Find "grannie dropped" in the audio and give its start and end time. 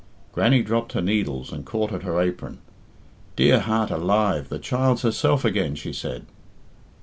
0.31-0.93